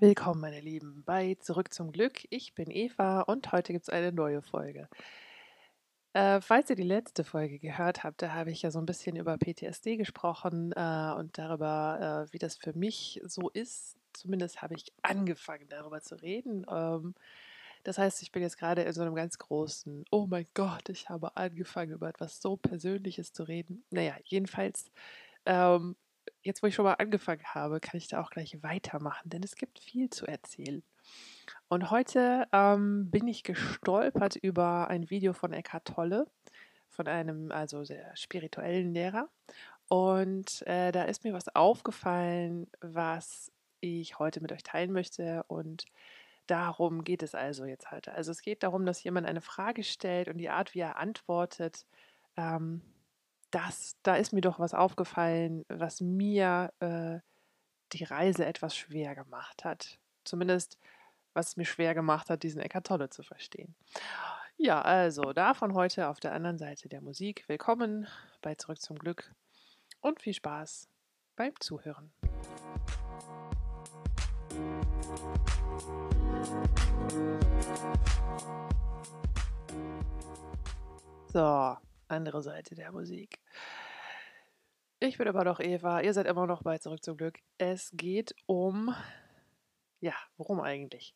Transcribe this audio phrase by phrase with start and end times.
[0.00, 2.20] Willkommen, meine Lieben, bei Zurück zum Glück.
[2.30, 4.88] Ich bin Eva und heute gibt es eine neue Folge.
[6.12, 9.16] Äh, falls ihr die letzte Folge gehört habt, da habe ich ja so ein bisschen
[9.16, 13.96] über PTSD gesprochen äh, und darüber, äh, wie das für mich so ist.
[14.12, 16.64] Zumindest habe ich angefangen, darüber zu reden.
[16.70, 17.16] Ähm,
[17.82, 21.08] das heißt, ich bin jetzt gerade in so einem ganz großen, oh mein Gott, ich
[21.08, 23.82] habe angefangen, über etwas so Persönliches zu reden.
[23.90, 24.92] Naja, jedenfalls
[25.44, 25.96] ähm,
[26.48, 29.54] jetzt, wo ich schon mal angefangen habe, kann ich da auch gleich weitermachen, denn es
[29.54, 30.82] gibt viel zu erzählen.
[31.68, 36.26] Und heute ähm, bin ich gestolpert über ein Video von Eckhart Tolle,
[36.88, 39.28] von einem also sehr spirituellen Lehrer.
[39.88, 45.44] Und äh, da ist mir was aufgefallen, was ich heute mit euch teilen möchte.
[45.48, 45.84] Und
[46.46, 48.12] darum geht es also jetzt heute.
[48.12, 51.86] Also es geht darum, dass jemand eine Frage stellt und die Art, wie er antwortet,
[52.36, 52.82] ähm,
[53.50, 57.18] das, da ist mir doch was aufgefallen, was mir äh,
[57.92, 59.98] die Reise etwas schwer gemacht hat.
[60.24, 60.78] Zumindest,
[61.32, 63.74] was es mir schwer gemacht hat, diesen Eckart Tolle zu verstehen.
[64.56, 67.44] Ja, also davon heute auf der anderen Seite der Musik.
[67.46, 68.08] Willkommen
[68.42, 69.32] bei Zurück zum Glück
[70.00, 70.88] und viel Spaß
[71.36, 72.12] beim Zuhören.
[81.32, 81.76] So,
[82.08, 83.40] andere Seite der Musik.
[85.00, 87.38] Ich bin immer noch Eva, ihr seid immer noch bei Zurück zum Glück.
[87.56, 88.94] Es geht um,
[90.00, 91.14] ja, worum eigentlich?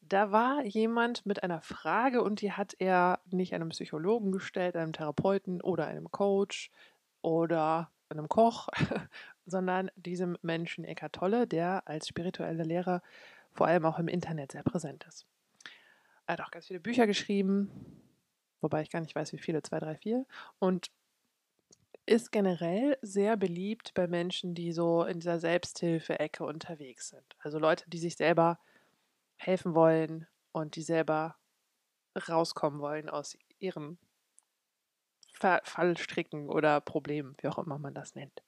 [0.00, 4.92] Da war jemand mit einer Frage und die hat er nicht einem Psychologen gestellt, einem
[4.92, 6.70] Therapeuten oder einem Coach
[7.20, 8.68] oder einem Koch,
[9.46, 13.02] sondern diesem Menschen Eckart Tolle, der als spiritueller Lehrer
[13.52, 15.26] vor allem auch im Internet sehr präsent ist.
[16.26, 17.70] Er hat auch ganz viele Bücher geschrieben,
[18.60, 20.26] wobei ich gar nicht weiß, wie viele, zwei, drei, vier.
[20.58, 20.90] Und
[22.08, 27.36] ist generell sehr beliebt bei Menschen, die so in dieser Selbsthilfe-Ecke unterwegs sind.
[27.40, 28.58] Also Leute, die sich selber
[29.36, 31.36] helfen wollen und die selber
[32.28, 33.98] rauskommen wollen aus ihren
[35.34, 38.42] Fallstricken oder Problemen, wie auch immer man das nennt,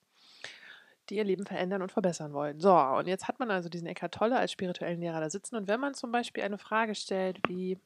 [1.09, 2.59] die ihr Leben verändern und verbessern wollen.
[2.59, 5.67] So, und jetzt hat man also diesen Eckart Tolle als spirituellen Lehrer da sitzen und
[5.67, 7.77] wenn man zum Beispiel eine Frage stellt wie,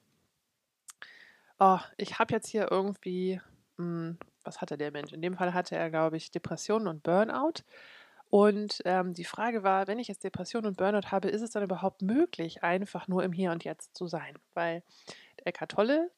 [1.59, 3.41] oh, ich habe jetzt hier irgendwie,
[3.77, 5.11] mh, hm, was hatte der Mensch?
[5.11, 7.63] In dem Fall hatte er, glaube ich, Depressionen und Burnout.
[8.29, 11.63] Und ähm, die Frage war, wenn ich jetzt Depression und Burnout habe, ist es dann
[11.63, 14.37] überhaupt möglich, einfach nur im Hier und Jetzt zu sein?
[14.53, 14.83] Weil
[15.45, 16.11] der Tolle,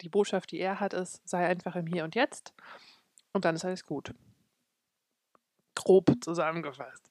[0.00, 2.54] die Botschaft, die er hat, ist, sei einfach im Hier und Jetzt
[3.32, 4.14] und dann ist alles gut.
[5.74, 7.10] Grob zusammengefasst.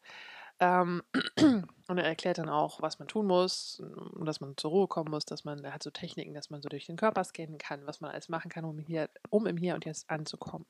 [0.60, 1.02] Ähm,
[1.88, 3.84] und er erklärt dann auch, was man tun muss,
[4.24, 6.70] dass man zur Ruhe kommen muss, dass man, er hat so Techniken, dass man so
[6.70, 9.76] durch den Körper scannen kann, was man alles machen kann, um, hier, um im Hier
[9.76, 10.66] und Jetzt anzukommen.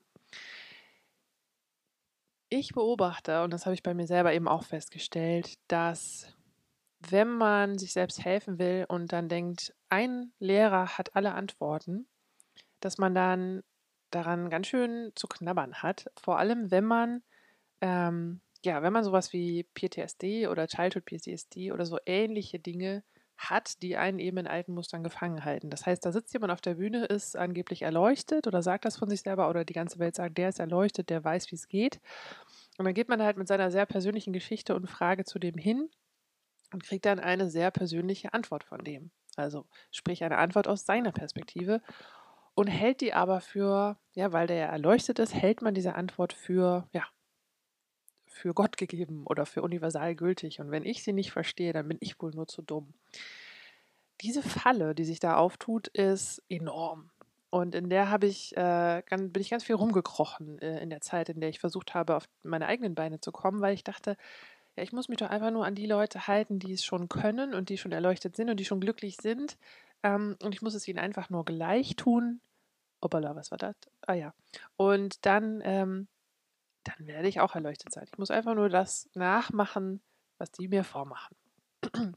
[2.48, 6.34] Ich beobachte, und das habe ich bei mir selber eben auch festgestellt, dass
[7.10, 12.06] wenn man sich selbst helfen will und dann denkt, ein Lehrer hat alle Antworten,
[12.80, 13.62] dass man dann
[14.10, 16.10] daran ganz schön zu knabbern hat.
[16.16, 17.22] Vor allem, wenn man
[17.80, 23.04] ähm, ja, wenn man sowas wie PTSD oder Childhood PTSD oder so ähnliche Dinge
[23.36, 25.70] hat, die einen eben in alten Mustern gefangen halten.
[25.70, 29.08] Das heißt, da sitzt jemand auf der Bühne, ist angeblich erleuchtet oder sagt das von
[29.08, 32.00] sich selber oder die ganze Welt sagt, der ist erleuchtet, der weiß, wie es geht.
[32.78, 35.90] Und dann geht man halt mit seiner sehr persönlichen Geschichte und Frage zu dem hin
[36.72, 39.10] und kriegt dann eine sehr persönliche Antwort von dem.
[39.36, 41.82] Also sprich eine Antwort aus seiner Perspektive
[42.54, 46.32] und hält die aber für, ja, weil der ja erleuchtet ist, hält man diese Antwort
[46.32, 47.04] für, ja,
[48.34, 50.60] für Gott gegeben oder für universal gültig.
[50.60, 52.92] Und wenn ich sie nicht verstehe, dann bin ich wohl nur zu dumm.
[54.22, 57.10] Diese Falle, die sich da auftut, ist enorm.
[57.50, 61.28] Und in der habe ich, äh, bin ich ganz viel rumgekrochen äh, in der Zeit,
[61.28, 64.16] in der ich versucht habe, auf meine eigenen Beine zu kommen, weil ich dachte,
[64.76, 67.54] ja, ich muss mich doch einfach nur an die Leute halten, die es schon können
[67.54, 69.56] und die schon erleuchtet sind und die schon glücklich sind.
[70.02, 72.40] Ähm, und ich muss es ihnen einfach nur gleich tun.
[73.00, 73.76] Obala, was war das?
[74.04, 74.34] Ah ja.
[74.76, 76.08] Und dann ähm,
[76.84, 78.04] dann werde ich auch erleuchtet sein.
[78.10, 80.02] Ich muss einfach nur das nachmachen,
[80.38, 81.36] was die mir vormachen.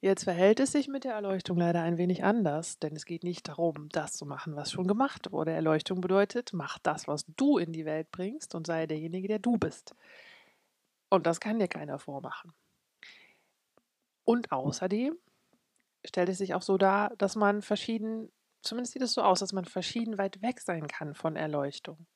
[0.00, 3.46] Jetzt verhält es sich mit der Erleuchtung leider ein wenig anders, denn es geht nicht
[3.46, 5.52] darum, das zu machen, was schon gemacht wurde.
[5.52, 9.58] Erleuchtung bedeutet, mach das, was du in die Welt bringst und sei derjenige, der du
[9.58, 9.94] bist.
[11.08, 12.52] Und das kann dir keiner vormachen.
[14.24, 15.16] Und außerdem
[16.04, 19.52] stellt es sich auch so dar, dass man verschieden, zumindest sieht es so aus, dass
[19.52, 22.06] man verschieden weit weg sein kann von Erleuchtung.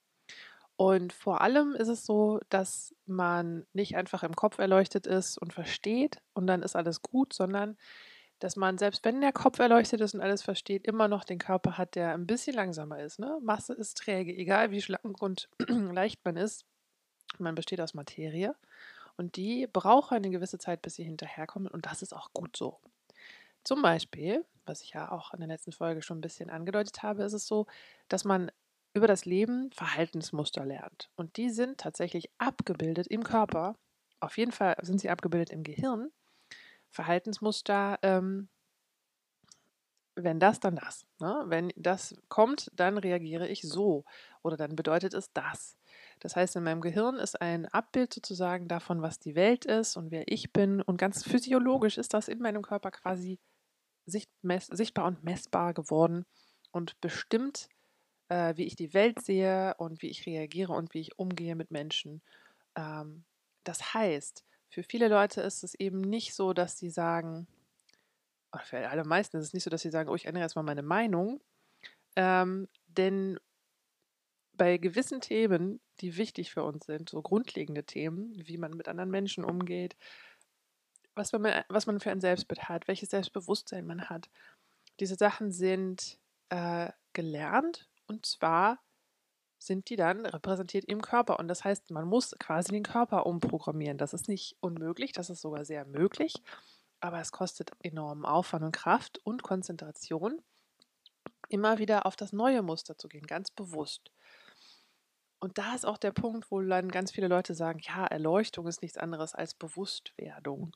[0.76, 5.54] Und vor allem ist es so, dass man nicht einfach im Kopf erleuchtet ist und
[5.54, 7.76] versteht und dann ist alles gut, sondern
[8.40, 11.78] dass man, selbst wenn der Kopf erleuchtet ist und alles versteht, immer noch den Körper
[11.78, 13.18] hat, der ein bisschen langsamer ist.
[13.18, 13.38] Ne?
[13.42, 16.66] Masse ist träge, egal wie schlank und leicht man ist.
[17.38, 18.54] Man besteht aus Materie
[19.16, 21.72] Und die brauchen eine gewisse Zeit, bis sie hinterherkommen.
[21.72, 22.78] Und das ist auch gut so.
[23.64, 27.24] Zum Beispiel, was ich ja auch in der letzten Folge schon ein bisschen angedeutet habe,
[27.24, 27.66] ist es so,
[28.08, 28.50] dass man
[28.96, 31.10] über das Leben Verhaltensmuster lernt.
[31.16, 33.76] Und die sind tatsächlich abgebildet im Körper.
[34.20, 36.10] Auf jeden Fall sind sie abgebildet im Gehirn.
[36.90, 38.48] Verhaltensmuster, ähm,
[40.14, 41.06] wenn das, dann das.
[41.20, 41.44] Ne?
[41.46, 44.04] Wenn das kommt, dann reagiere ich so.
[44.42, 45.76] Oder dann bedeutet es das.
[46.20, 50.10] Das heißt, in meinem Gehirn ist ein Abbild sozusagen davon, was die Welt ist und
[50.10, 50.80] wer ich bin.
[50.80, 53.38] Und ganz physiologisch ist das in meinem Körper quasi
[54.06, 56.24] sichtbar und messbar geworden
[56.70, 57.68] und bestimmt
[58.28, 61.70] äh, wie ich die Welt sehe und wie ich reagiere und wie ich umgehe mit
[61.70, 62.22] Menschen.
[62.74, 63.24] Ähm,
[63.64, 67.46] das heißt, für viele Leute ist es eben nicht so, dass sie sagen,
[68.52, 70.56] oder für alle meisten ist es nicht so, dass sie sagen, oh, ich ändere jetzt
[70.56, 71.40] mal meine Meinung.
[72.16, 73.38] Ähm, denn
[74.54, 79.10] bei gewissen Themen, die wichtig für uns sind, so grundlegende Themen, wie man mit anderen
[79.10, 79.96] Menschen umgeht,
[81.14, 84.28] was man, was man für ein Selbstbild hat, welches Selbstbewusstsein man hat,
[85.00, 86.18] diese Sachen sind
[86.48, 88.78] äh, gelernt und zwar
[89.58, 91.38] sind die dann repräsentiert im Körper.
[91.38, 93.98] Und das heißt, man muss quasi den Körper umprogrammieren.
[93.98, 96.34] Das ist nicht unmöglich, das ist sogar sehr möglich.
[97.00, 100.42] Aber es kostet enormen Aufwand und Kraft und Konzentration,
[101.48, 104.10] immer wieder auf das neue Muster zu gehen, ganz bewusst.
[105.38, 108.82] Und da ist auch der Punkt, wo dann ganz viele Leute sagen, ja, Erleuchtung ist
[108.82, 110.72] nichts anderes als Bewusstwerdung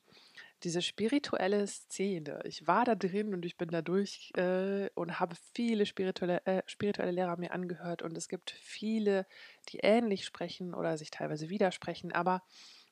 [0.63, 2.39] diese spirituelle Szene.
[2.43, 6.61] Ich war da drin und ich bin da durch äh, und habe viele spirituelle, äh,
[6.67, 9.25] spirituelle Lehrer mir angehört und es gibt viele,
[9.69, 12.43] die ähnlich sprechen oder sich teilweise widersprechen, aber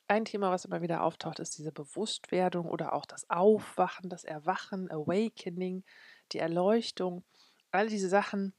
[0.08, 4.90] ein Thema, was immer wieder auftaucht, ist diese Bewusstwerdung oder auch das Aufwachen, das Erwachen,
[4.90, 5.84] Awakening,
[6.32, 7.24] die Erleuchtung.
[7.70, 8.54] All diese Sachen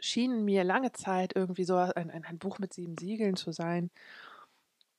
[0.00, 3.90] schienen mir lange Zeit irgendwie so ein, ein, ein Buch mit sieben Siegeln zu sein.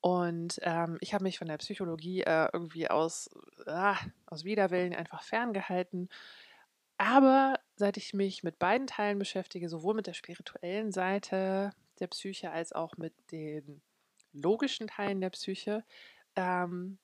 [0.02, 3.30] Und ähm, ich habe mich von der Psychologie äh, irgendwie aus,
[3.66, 3.94] äh,
[4.28, 6.10] aus Widerwillen einfach ferngehalten.
[6.98, 12.52] Aber seit ich mich mit beiden Teilen beschäftige, sowohl mit der spirituellen Seite der Psyche
[12.52, 13.82] als auch mit den
[14.34, 15.84] logischen Teilen der Psyche,
[16.36, 16.98] ähm,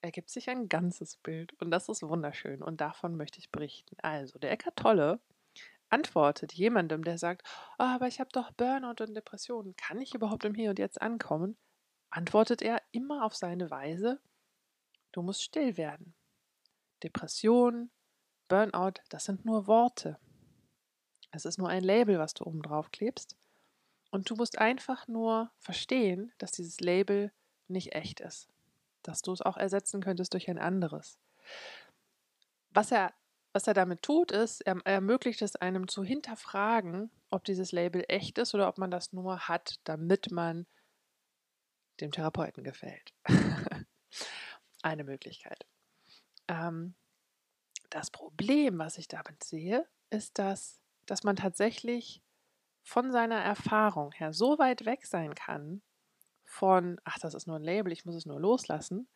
[0.00, 1.54] ergibt sich ein ganzes Bild.
[1.60, 2.62] Und das ist wunderschön.
[2.62, 3.96] Und davon möchte ich berichten.
[4.02, 5.20] Also, der Eckart Tolle
[5.90, 7.46] antwortet jemandem, der sagt,
[7.78, 9.76] oh, aber ich habe doch Burnout und Depressionen.
[9.76, 11.56] Kann ich überhaupt im Hier und Jetzt ankommen?
[12.14, 14.20] Antwortet er immer auf seine Weise,
[15.12, 16.14] du musst still werden.
[17.02, 17.90] Depression,
[18.48, 20.18] Burnout, das sind nur Worte.
[21.32, 23.36] Es ist nur ein Label, was du oben drauf klebst.
[24.10, 27.32] Und du musst einfach nur verstehen, dass dieses Label
[27.66, 28.48] nicht echt ist.
[29.02, 31.18] Dass du es auch ersetzen könntest durch ein anderes.
[32.70, 33.12] Was er,
[33.52, 38.38] was er damit tut, ist, er ermöglicht es einem zu hinterfragen, ob dieses Label echt
[38.38, 40.66] ist oder ob man das nur hat, damit man
[42.00, 43.14] dem Therapeuten gefällt.
[44.82, 45.66] Eine Möglichkeit.
[46.48, 46.94] Ähm,
[47.90, 52.22] das Problem, was ich damit sehe, ist, dass, dass man tatsächlich
[52.82, 55.82] von seiner Erfahrung her so weit weg sein kann
[56.44, 59.08] von, ach, das ist nur ein Label, ich muss es nur loslassen.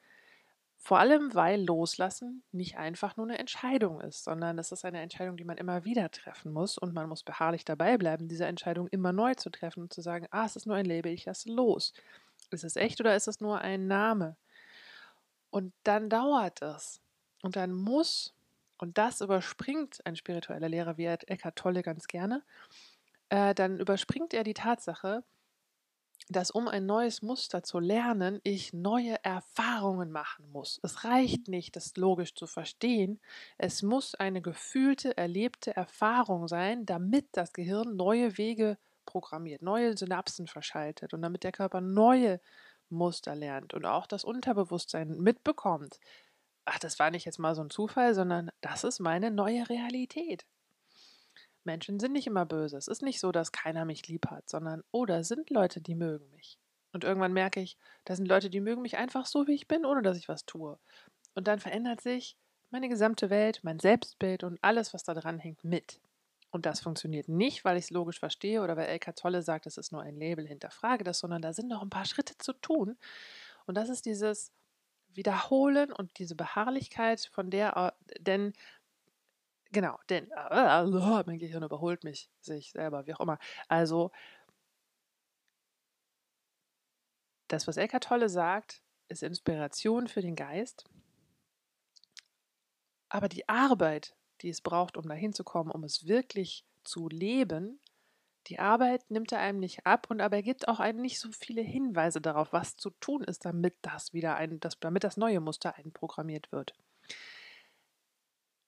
[0.80, 5.36] Vor allem, weil Loslassen nicht einfach nur eine Entscheidung ist, sondern es ist eine Entscheidung,
[5.36, 9.12] die man immer wieder treffen muss und man muss beharrlich dabei bleiben, diese Entscheidung immer
[9.12, 11.92] neu zu treffen und zu sagen, ah, es ist nur ein Label, ich lasse los.
[12.50, 14.37] Ist es echt oder ist es nur ein Name?
[15.50, 17.00] Und dann dauert es.
[17.43, 18.35] Und dann muss,
[18.78, 22.43] und das überspringt ein spiritueller Lehrer wie Eckhart Tolle ganz gerne,
[23.31, 25.25] äh, dann überspringt er die Tatsache,
[26.28, 30.78] dass um ein neues Muster zu lernen, ich neue Erfahrungen machen muss.
[30.83, 33.21] Es reicht nicht, das logisch zu verstehen.
[33.57, 38.78] Es muss eine gefühlte, erlebte Erfahrung sein, damit das Gehirn neue Wege
[39.20, 42.40] programmiert, neue Synapsen verschaltet und damit der Körper neue
[42.88, 45.98] Muster lernt und auch das Unterbewusstsein mitbekommt.
[46.64, 50.46] Ach, das war nicht jetzt mal so ein Zufall, sondern das ist meine neue Realität.
[51.64, 52.76] Menschen sind nicht immer böse.
[52.76, 56.30] Es ist nicht so, dass keiner mich lieb hat, sondern, oh, sind Leute, die mögen
[56.30, 56.58] mich.
[56.92, 59.84] Und irgendwann merke ich, da sind Leute, die mögen mich einfach so, wie ich bin,
[59.84, 60.78] ohne dass ich was tue.
[61.34, 62.37] Und dann verändert sich
[62.70, 66.00] meine gesamte Welt, mein Selbstbild und alles, was da dran hängt, mit.
[66.50, 69.76] Und das funktioniert nicht, weil ich es logisch verstehe oder weil Elka Tolle sagt, es
[69.76, 72.97] ist nur ein Label, hinterfrage das, sondern da sind noch ein paar Schritte zu tun.
[73.67, 74.52] Und das ist dieses
[75.09, 78.55] Wiederholen und diese Beharrlichkeit, von der, denn,
[79.73, 80.85] genau, denn, äh,
[81.26, 83.38] mein Gehirn überholt mich, sich selber, wie auch immer.
[83.69, 84.11] Also,
[87.49, 90.85] das, was Elka Tolle sagt, ist Inspiration für den Geist.
[93.09, 97.80] Aber die Arbeit, die es braucht, um dahin zu kommen, um es wirklich zu leben,
[98.49, 101.30] Die Arbeit nimmt er einem nicht ab und aber er gibt auch einem nicht so
[101.33, 105.40] viele Hinweise darauf, was zu tun ist, damit das wieder ein, das, damit das neue
[105.40, 106.75] Muster einprogrammiert wird.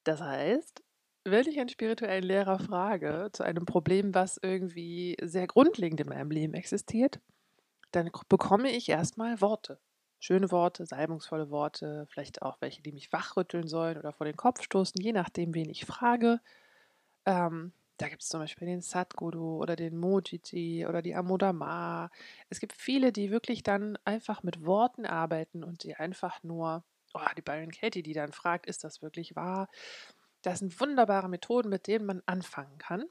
[0.05, 0.83] Das heißt,
[1.25, 6.31] wenn ich einen spirituellen Lehrer frage zu einem Problem, was irgendwie sehr grundlegend in meinem
[6.31, 7.21] Leben existiert,
[7.93, 9.81] dann bekomme ich erstmal Worte.
[10.21, 14.63] Schöne Worte, salbungsvolle Worte, vielleicht auch welche, die mich wachrütteln sollen oder vor den Kopf
[14.63, 16.41] stoßen, je nachdem, wen ich frage.
[17.27, 22.11] Ähm, da gibt es zum Beispiel den Satguru oder den Mojiti oder die Amodama.
[22.51, 26.85] Es gibt viele, die wirklich dann einfach mit Worten arbeiten und die einfach nur,
[27.15, 29.69] oh, die Byron Katie, die dann fragt, ist das wirklich wahr?
[30.43, 33.05] Das sind wunderbare Methoden, mit denen man anfangen kann.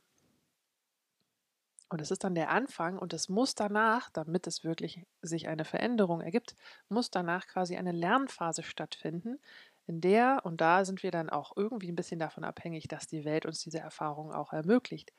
[1.89, 5.65] Und es ist dann der Anfang und es muss danach, damit es wirklich sich eine
[5.65, 6.55] Veränderung ergibt,
[6.87, 9.39] muss danach quasi eine Lernphase stattfinden,
[9.87, 13.25] in der, und da sind wir dann auch irgendwie ein bisschen davon abhängig, dass die
[13.25, 15.11] Welt uns diese Erfahrung auch ermöglicht.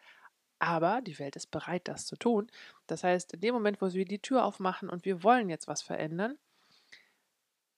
[0.60, 2.48] Aber die Welt ist bereit, das zu tun.
[2.86, 5.82] Das heißt, in dem Moment, wo wir die Tür aufmachen und wir wollen jetzt was
[5.82, 6.38] verändern,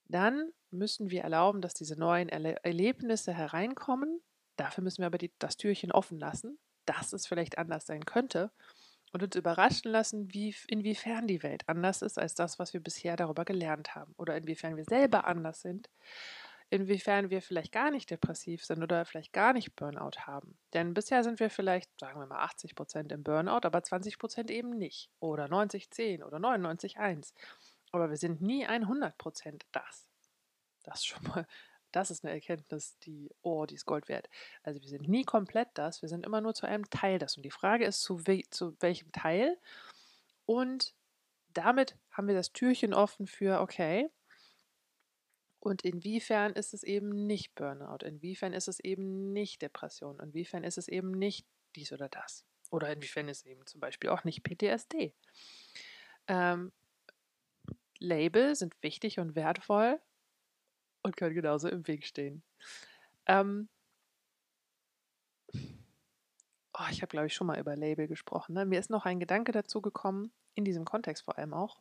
[0.09, 4.21] dann müssen wir erlauben, dass diese neuen Erle Erlebnisse hereinkommen.
[4.57, 8.51] Dafür müssen wir aber die, das Türchen offen lassen, dass es vielleicht anders sein könnte
[9.13, 13.17] und uns überraschen lassen, wie, inwiefern die Welt anders ist als das, was wir bisher
[13.17, 15.91] darüber gelernt haben oder inwiefern wir selber anders sind,
[16.71, 20.59] inwiefern wir vielleicht gar nicht depressiv sind oder vielleicht gar nicht Burnout haben.
[20.73, 24.51] Denn bisher sind wir vielleicht, sagen wir mal, 80 Prozent im Burnout, aber 20 Prozent
[24.51, 27.35] eben nicht oder 90, 10 oder 99, 1.
[27.91, 30.09] Aber wir sind nie 100 Prozent das.
[30.83, 31.47] Das schon mal
[31.93, 34.29] das ist eine Erkenntnis, die, oh, die ist Gold wert.
[34.63, 37.37] Also wir sind nie komplett das, wir sind immer nur zu einem Teil das.
[37.37, 39.59] Und die Frage ist, zu, we zu welchem Teil?
[40.47, 40.95] Und
[41.53, 44.11] damit haben wir das Türchen offen für, okay,
[45.65, 48.05] und inwiefern ist es eben nicht Burnout?
[48.05, 50.19] Inwiefern ist es eben nicht Depression?
[50.19, 51.47] Inwiefern ist es eben nicht
[51.77, 52.45] dies oder das?
[52.71, 55.15] Oder inwiefern ist es eben zum Beispiel auch nicht PTSD?
[56.27, 56.73] Ähm,
[58.01, 60.01] Label sind wichtig und wertvoll,
[61.03, 62.43] und können genauso im Weg stehen.
[63.27, 63.69] Ähm,
[65.55, 68.55] oh, ich habe, glaube ich, schon mal über Label gesprochen.
[68.55, 68.65] Ne?
[68.65, 71.81] Mir ist noch ein Gedanke dazu gekommen, in diesem Kontext vor allem auch.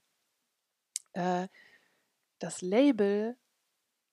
[1.13, 1.47] Äh,
[2.39, 3.37] das Label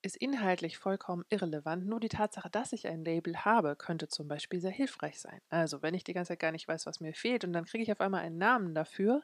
[0.02, 1.86] ist inhaltlich vollkommen irrelevant.
[1.86, 5.40] Nur die Tatsache, dass ich ein Label habe, könnte zum Beispiel sehr hilfreich sein.
[5.48, 7.82] Also, wenn ich die ganze Zeit gar nicht weiß, was mir fehlt und dann kriege
[7.82, 9.22] ich auf einmal einen Namen dafür,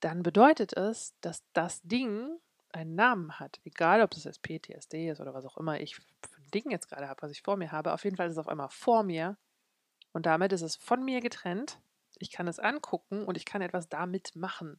[0.00, 2.38] dann bedeutet es, dass das Ding
[2.72, 6.02] einen Namen hat, egal ob das jetzt PTSD ist oder was auch immer ich für
[6.02, 8.38] ein Ding jetzt gerade habe, was ich vor mir habe, auf jeden Fall ist es
[8.38, 9.36] auf einmal vor mir
[10.12, 11.80] und damit ist es von mir getrennt.
[12.18, 14.78] Ich kann es angucken und ich kann etwas damit machen.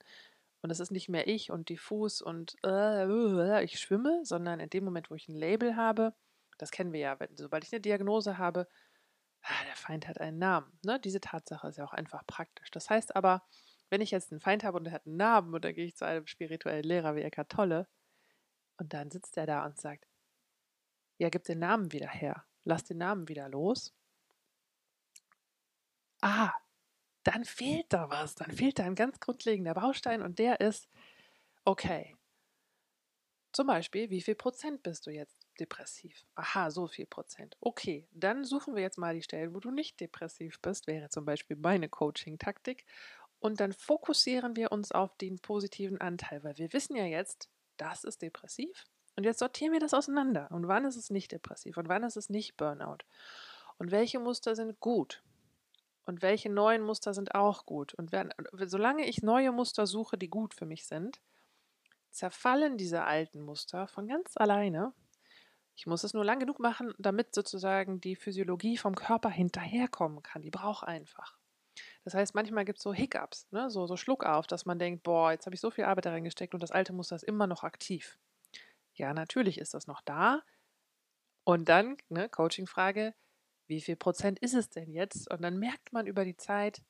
[0.61, 4.83] Und es ist nicht mehr ich und diffus und äh, ich schwimme, sondern in dem
[4.83, 6.13] Moment, wo ich ein Label habe,
[6.59, 8.67] das kennen wir ja, sobald ich eine Diagnose habe,
[9.41, 10.71] ah, der Feind hat einen Namen.
[10.83, 10.99] Ne?
[10.99, 12.69] Diese Tatsache ist ja auch einfach praktisch.
[12.69, 13.41] Das heißt aber,
[13.91, 15.95] wenn ich jetzt einen Feind habe und er hat einen Namen und dann gehe ich
[15.95, 17.87] zu einem spirituellen Lehrer wie Eckhart Tolle
[18.77, 20.07] und dann sitzt er da und sagt,
[21.17, 23.93] ja, gib den Namen wieder her, lass den Namen wieder los.
[26.21, 26.51] Ah,
[27.23, 30.87] dann fehlt da was, dann fehlt da ein ganz grundlegender Baustein und der ist,
[31.65, 32.15] okay,
[33.53, 36.25] zum Beispiel, wie viel Prozent bist du jetzt depressiv?
[36.35, 37.57] Aha, so viel Prozent.
[37.59, 41.25] Okay, dann suchen wir jetzt mal die Stellen, wo du nicht depressiv bist, wäre zum
[41.25, 42.85] Beispiel meine Coaching-Taktik.
[43.41, 48.03] Und dann fokussieren wir uns auf den positiven Anteil, weil wir wissen ja jetzt, das
[48.03, 48.85] ist depressiv.
[49.15, 50.47] Und jetzt sortieren wir das auseinander.
[50.51, 51.75] Und wann ist es nicht depressiv?
[51.77, 52.99] Und wann ist es nicht Burnout?
[53.79, 55.23] Und welche Muster sind gut?
[56.05, 57.95] Und welche neuen Muster sind auch gut?
[57.95, 58.31] Und wenn,
[58.67, 61.19] solange ich neue Muster suche, die gut für mich sind,
[62.11, 64.93] zerfallen diese alten Muster von ganz alleine.
[65.75, 70.43] Ich muss es nur lang genug machen, damit sozusagen die Physiologie vom Körper hinterherkommen kann.
[70.43, 71.40] Die braucht einfach.
[72.03, 73.69] Das heißt, manchmal gibt es so Hiccups, ne?
[73.69, 76.11] so, so Schluck auf, dass man denkt, boah, jetzt habe ich so viel Arbeit da
[76.11, 78.17] reingesteckt und das alte Muster ist immer noch aktiv.
[78.93, 80.41] Ja, natürlich ist das noch da.
[81.43, 83.13] Und dann, ne, Coaching-Frage,
[83.67, 85.31] wie viel Prozent ist es denn jetzt?
[85.31, 86.83] Und dann merkt man über die Zeit,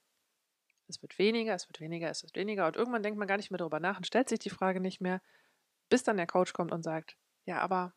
[0.88, 2.68] es wird weniger, es wird weniger, es wird weniger.
[2.68, 5.00] Und irgendwann denkt man gar nicht mehr darüber nach und stellt sich die Frage nicht
[5.00, 5.22] mehr,
[5.90, 7.94] bis dann der Coach kommt und sagt, ja, aber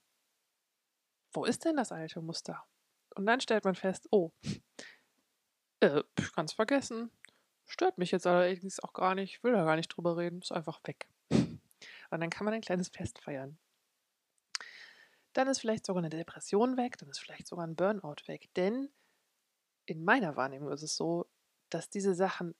[1.33, 2.64] wo ist denn das alte Muster?
[3.14, 4.33] Und dann stellt man fest, oh,
[5.85, 6.03] äh,
[6.37, 7.11] es vergessen.
[7.67, 9.43] Stört mich jetzt allerdings auch gar nicht.
[9.43, 10.41] Will da gar nicht drüber reden.
[10.41, 11.09] Ist einfach weg.
[11.31, 13.59] Und dann kann man ein kleines Fest feiern.
[15.33, 18.49] Dann ist vielleicht sogar eine Depression weg, dann ist vielleicht sogar ein Burnout weg.
[18.55, 18.88] Denn
[19.85, 21.26] in meiner Wahrnehmung ist es so,
[21.71, 22.55] dass diese Sachen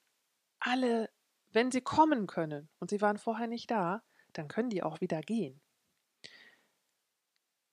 [0.59, 1.09] alle,
[1.51, 4.03] wenn sie kommen können und sie waren vorher nicht da,
[4.33, 5.61] dann können die auch wieder gehen.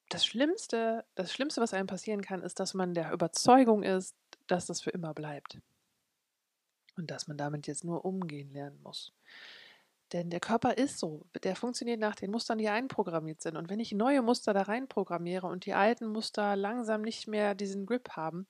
[0.08, 4.14] Das Schlimmste, das Schlimmste, was einem passieren kann, ist, dass man der Überzeugung ist,
[4.52, 5.58] dass das für immer bleibt.
[6.96, 9.12] und dass man damit jetzt nur umgehen lernen muss.
[10.12, 13.56] Denn der Körper ist so, der funktioniert nach den Mustern, die einprogrammiert sind.
[13.56, 17.86] Und wenn ich neue Muster da reinprogrammiere und die alten Muster langsam nicht mehr diesen
[17.86, 18.46] Grip haben,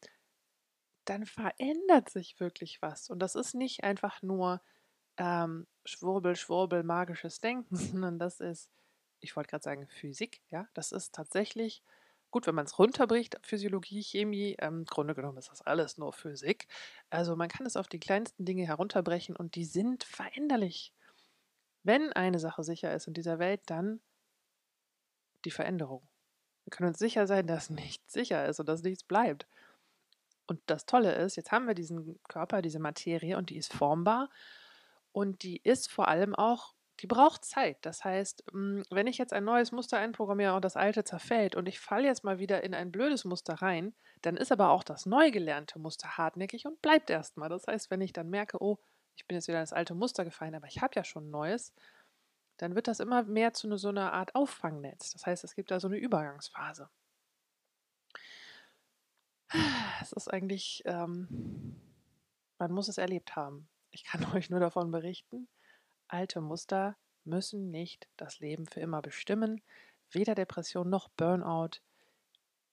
[1.04, 3.10] dann verändert sich wirklich was.
[3.10, 4.60] Und das ist nicht einfach nur
[5.18, 8.68] ähm, Schwurbel, Schwurbel, magisches Denken, sondern das ist,
[9.20, 10.40] ich wollte gerade sagen, Physik.
[10.50, 11.82] Ja, das ist tatsächlich
[12.32, 14.56] gut, wenn man es runterbricht, Physiologie, Chemie.
[14.58, 16.66] Ähm, Im Grunde genommen ist das alles nur Physik.
[17.10, 20.92] Also man kann es auf die kleinsten Dinge herunterbrechen und die sind veränderlich.
[21.84, 24.00] Wenn eine Sache sicher ist in dieser Welt, dann
[25.44, 26.02] die Veränderung.
[26.64, 29.46] Wir können uns sicher sein, dass nichts sicher ist und dass nichts bleibt.
[30.46, 34.28] Und das Tolle ist, jetzt haben wir diesen Körper, diese Materie und die ist formbar
[35.12, 37.78] und die ist vor allem auch, die braucht Zeit.
[37.82, 41.66] Das heißt, hm, wenn ich jetzt ein neues Muster einprogrammiere und das alte zerfällt und
[41.66, 43.92] ich falle jetzt mal wieder in ein blödes Muster rein,
[44.22, 47.48] dann ist aber auch das neu gelernte Muster hartnäckig und bleibt erstmal.
[47.48, 48.78] Das heißt, wenn ich dann merke, oh,
[49.16, 51.74] ich bin jetzt wieder ins alte Muster gefallen, aber ich habe ja schon ein neues,
[52.58, 55.10] dann wird das immer mehr zu so einer Art Auffangnetz.
[55.10, 56.88] Das heißt, es gibt da so eine Übergangsphase.
[60.00, 61.80] Es ist eigentlich, ähm,
[62.58, 63.68] man muss es erlebt haben.
[63.90, 65.48] Ich kann euch nur davon berichten,
[66.12, 69.62] alte Muster müssen nicht das Leben für immer bestimmen.
[70.10, 71.80] Weder Depression noch Burnout.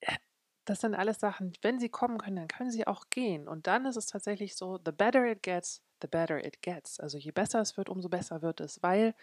[0.02, 0.18] Äh,
[0.66, 3.48] das sind alles Sachen, wenn sie kommen können, dann können sie auch gehen.
[3.48, 7.00] Und dann ist es tatsächlich so, the better it gets, the better it gets.
[7.00, 9.16] Also je besser es wird, umso besser wird es, weil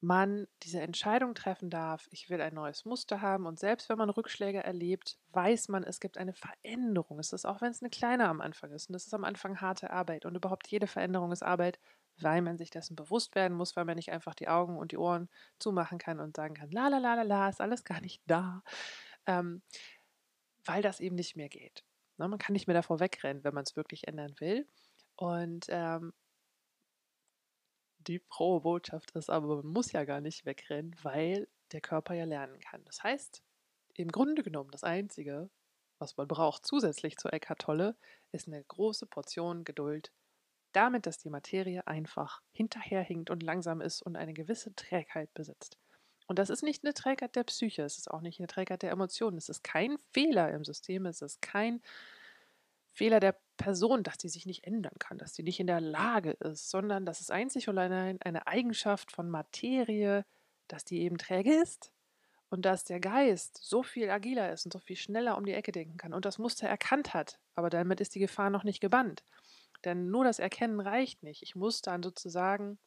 [0.00, 4.10] man diese Entscheidung treffen darf, ich will ein neues Muster haben und selbst wenn man
[4.10, 7.18] Rückschläge erlebt, weiß man, es gibt eine Veränderung.
[7.18, 9.60] Es ist auch, wenn es eine kleine am Anfang ist und das ist am Anfang
[9.60, 11.80] harte Arbeit und überhaupt jede Veränderung ist Arbeit,
[12.20, 14.98] weil man sich dessen bewusst werden muss, weil man nicht einfach die Augen und die
[14.98, 15.28] Ohren
[15.58, 18.62] zumachen kann und sagen kann, la la la la la, ist alles gar nicht da,
[19.26, 19.62] ähm,
[20.64, 21.84] weil das eben nicht mehr geht.
[22.18, 24.66] Ne, man kann nicht mehr davor wegrennen, wenn man es wirklich ändern will.
[25.16, 26.12] Und ähm,
[28.08, 32.24] die frohe Botschaft ist aber, man muss ja gar nicht wegrennen, weil der Körper ja
[32.24, 32.84] lernen kann.
[32.84, 33.42] Das heißt,
[33.94, 35.50] im Grunde genommen, das Einzige,
[35.98, 37.96] was man braucht zusätzlich zur Eckhart Tolle,
[38.32, 40.12] ist eine große Portion Geduld,
[40.72, 45.78] damit, dass die Materie einfach hinterherhinkt und langsam ist und eine gewisse Trägheit besitzt.
[46.26, 48.90] Und das ist nicht eine Trägheit der Psyche, es ist auch nicht eine Trägheit der
[48.90, 51.82] Emotionen, es ist kein Fehler im System, es ist kein
[52.98, 56.32] Fehler der Person, dass die sich nicht ändern kann, dass sie nicht in der Lage
[56.32, 60.24] ist, sondern das ist einzig und allein eine Eigenschaft von Materie,
[60.66, 61.92] dass die eben träge ist
[62.50, 65.70] und dass der Geist so viel agiler ist und so viel schneller um die Ecke
[65.70, 67.38] denken kann und das Muster erkannt hat.
[67.54, 69.22] Aber damit ist die Gefahr noch nicht gebannt.
[69.84, 71.42] Denn nur das Erkennen reicht nicht.
[71.42, 72.78] Ich muss dann sozusagen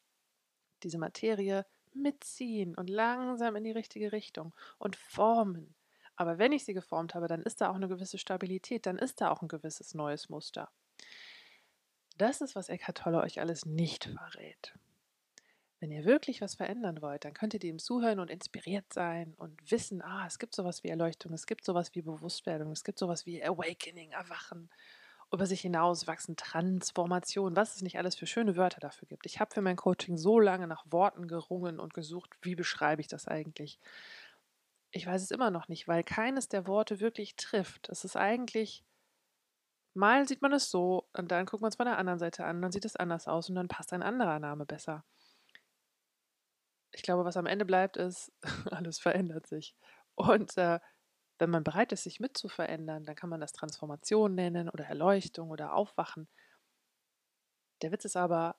[0.84, 5.74] diese Materie mitziehen und langsam in die richtige Richtung und formen.
[6.16, 9.22] Aber wenn ich sie geformt habe, dann ist da auch eine gewisse Stabilität, dann ist
[9.22, 10.70] da auch ein gewisses neues Muster.
[12.18, 14.74] Das ist, was Eckhart Tolle euch alles nicht verrät.
[15.80, 19.72] Wenn ihr wirklich was verändern wollt, dann könnt ihr dem zuhören und inspiriert sein und
[19.72, 23.26] wissen, ah, es gibt sowas wie Erleuchtung, es gibt sowas wie Bewusstwerdung, es gibt sowas
[23.26, 24.70] wie Awakening, Erwachen,
[25.34, 29.26] über sich hinauswachsen, Transformation, was es nicht alles für schöne Wörter dafür gibt.
[29.26, 33.08] Ich habe für mein Coaching so lange nach Worten gerungen und gesucht, wie beschreibe ich
[33.08, 33.80] das eigentlich?
[34.92, 37.90] Ich weiß es immer noch nicht, weil keines der Worte wirklich trifft.
[37.90, 38.84] Es ist eigentlich,
[39.94, 42.62] mal sieht man es so und dann guckt man es von der anderen Seite an,
[42.62, 45.04] dann sieht es anders aus und dann passt ein anderer Name besser.
[46.94, 48.32] Ich glaube, was am Ende bleibt, ist,
[48.72, 49.76] alles verändert sich.
[50.16, 50.80] Und äh,
[51.40, 55.74] wenn man bereit ist, sich mitzuverändern, dann kann man das Transformation nennen oder Erleuchtung oder
[55.74, 56.28] Aufwachen.
[57.82, 58.58] Der Witz ist aber,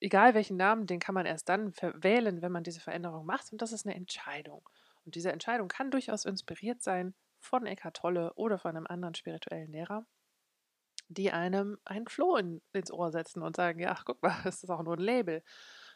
[0.00, 3.52] egal welchen Namen, den kann man erst dann wählen, wenn man diese Veränderung macht.
[3.52, 4.68] Und das ist eine Entscheidung.
[5.04, 9.72] Und diese Entscheidung kann durchaus inspiriert sein von Eckhart Tolle oder von einem anderen spirituellen
[9.72, 10.06] Lehrer,
[11.08, 14.62] die einem einen Floh in, ins Ohr setzen und sagen, ja, ach, guck mal, das
[14.62, 15.42] ist auch nur ein Label.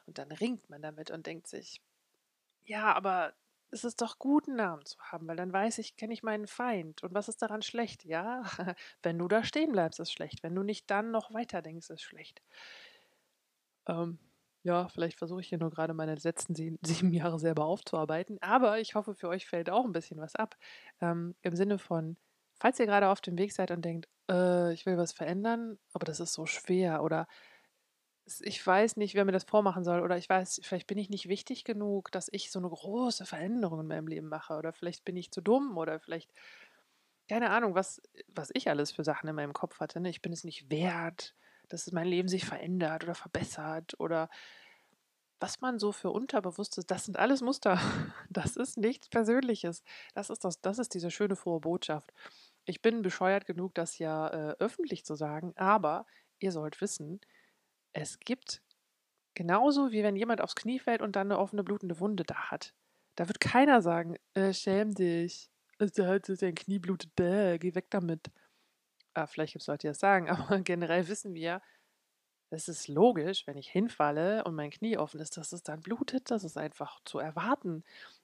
[0.07, 1.81] Und dann ringt man damit und denkt sich,
[2.65, 3.35] ja, aber
[3.71, 6.47] es ist doch gut, einen Namen zu haben, weil dann weiß ich, kenne ich meinen
[6.47, 7.03] Feind.
[7.03, 8.05] Und was ist daran schlecht?
[8.05, 8.43] Ja,
[9.03, 10.43] wenn du da stehen bleibst, ist schlecht.
[10.43, 12.43] Wenn du nicht dann noch weiter denkst, ist schlecht.
[13.87, 14.19] Ähm,
[14.67, 18.39] ja, vielleicht versuche ich hier nur gerade meine letzten sieben Jahre selber aufzuarbeiten.
[18.43, 20.57] Aber ich hoffe, für euch fällt auch ein bisschen was ab.
[21.01, 22.17] Ähm, Im Sinne von,
[22.61, 26.05] falls ihr gerade auf dem Weg seid und denkt, äh, ich will was verändern, aber
[26.05, 27.29] das ist so schwer oder
[28.41, 31.29] ich weiß nicht, wer mir das vormachen soll oder ich weiß, vielleicht bin ich nicht
[31.29, 35.17] wichtig genug, dass ich so eine große Veränderung in meinem Leben mache oder vielleicht bin
[35.17, 36.33] ich zu dumm oder vielleicht
[37.29, 40.11] keine Ahnung, was was ich alles für Sachen in meinem Kopf hatte, ne?
[40.11, 41.35] Ich bin es nicht wert,
[41.69, 44.29] dass mein Leben sich verändert oder verbessert oder
[45.39, 47.79] was man so für Unterbewusstes, das sind alles Muster.
[48.31, 49.83] Das ist nichts Persönliches.
[50.15, 52.13] Das ist das, das ist diese schöne frohe Botschaft.
[52.65, 56.07] Ich bin bescheuert genug, das ja äh, öffentlich zu sagen, aber
[56.39, 57.21] ihr sollt wissen,
[57.93, 58.63] es gibt
[59.35, 62.75] genauso wie wenn jemand aufs Knie fällt und dann eine offene blutende Wunde da hat.
[63.15, 68.31] Da wird keiner sagen, äh, schäm dich, dein Knie blutet, bäh, geh weg damit.
[69.17, 71.63] Ah, vielleicht Leute, die das sagen, aber generell wissen wir,
[72.51, 76.31] es ist logisch, wenn ich hinfalle und mein Knie offen ist, dass es dann blutet.
[76.31, 77.83] Das ist einfach zu erwarten.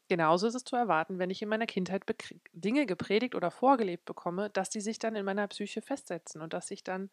[0.09, 2.05] Genauso ist es zu erwarten, wenn ich in meiner Kindheit
[2.53, 6.71] Dinge gepredigt oder vorgelebt bekomme, dass die sich dann in meiner Psyche festsetzen und dass
[6.71, 7.11] ich dann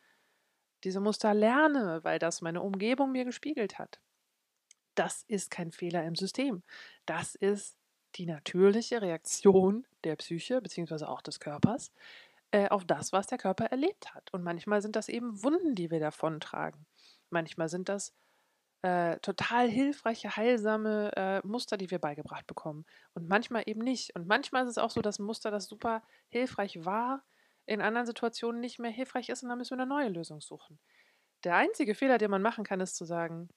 [0.84, 4.02] diese Muster lerne, weil das meine Umgebung mir gespiegelt hat.
[4.96, 6.63] Das ist kein Fehler im System.
[7.06, 7.78] Das ist
[8.15, 11.06] die natürliche Reaktion der Psyche bzw.
[11.06, 11.92] auch des Körpers
[12.51, 14.33] äh, auf das, was der Körper erlebt hat.
[14.33, 16.85] Und manchmal sind das eben Wunden, die wir davontragen.
[17.29, 18.13] Manchmal sind das
[18.81, 22.85] äh, total hilfreiche, heilsame äh, Muster, die wir beigebracht bekommen.
[23.13, 24.15] Und manchmal eben nicht.
[24.15, 27.23] Und manchmal ist es auch so, dass ein Muster, das super hilfreich war,
[27.65, 30.79] in anderen Situationen nicht mehr hilfreich ist und dann müssen wir eine neue Lösung suchen.
[31.43, 33.49] Der einzige Fehler, den man machen kann, ist zu sagen,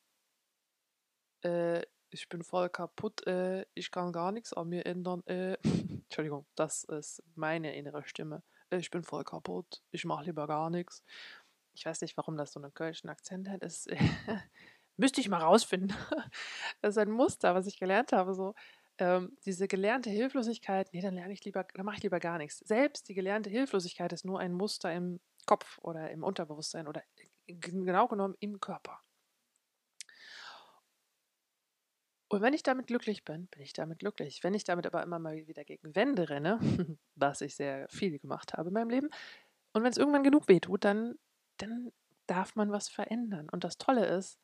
[1.42, 5.24] äh, ich bin voll kaputt, äh, ich kann gar nichts an mir ändern.
[5.26, 5.56] Äh.
[6.04, 8.42] Entschuldigung, das ist meine innere Stimme.
[8.72, 11.02] Äh, ich bin voll kaputt, ich mache lieber gar nichts.
[11.74, 13.62] Ich weiß nicht, warum das so einen kölschen Akzent hat.
[13.62, 13.86] Es,
[14.96, 15.96] müsste ich mal rausfinden.
[16.80, 18.34] das ist ein Muster, was ich gelernt habe.
[18.34, 18.54] So
[18.98, 20.92] ähm, diese gelernte Hilflosigkeit.
[20.92, 22.58] Nee, dann lerne ich lieber, dann mache ich lieber gar nichts.
[22.58, 27.02] Selbst die gelernte Hilflosigkeit ist nur ein Muster im Kopf oder im Unterbewusstsein oder
[27.46, 29.00] genau genommen im Körper.
[32.32, 34.42] Und wenn ich damit glücklich bin, bin ich damit glücklich.
[34.42, 36.58] Wenn ich damit aber immer mal wieder gegen Wände renne,
[37.14, 39.10] was ich sehr viel gemacht habe in meinem Leben,
[39.74, 41.18] und wenn es irgendwann genug wehtut, dann,
[41.58, 41.92] dann
[42.26, 43.50] darf man was verändern.
[43.50, 44.38] Und das Tolle ist,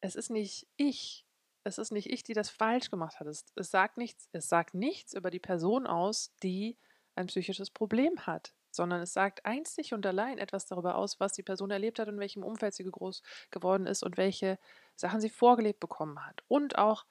[0.00, 1.26] es ist nicht ich,
[1.64, 3.26] es ist nicht ich, die das falsch gemacht hat.
[3.26, 6.78] Es, es, sagt nichts, es sagt nichts über die Person aus, die
[7.16, 11.42] ein psychisches Problem hat, sondern es sagt einzig und allein etwas darüber aus, was die
[11.42, 14.58] Person erlebt hat und in welchem Umfeld sie groß geworden ist und welche
[14.94, 16.42] Sachen sie vorgelebt bekommen hat.
[16.48, 17.04] Und auch,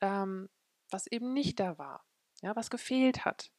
[0.00, 0.48] ähm,
[0.90, 2.04] was eben nicht da war,
[2.42, 3.50] ja, was gefehlt hat.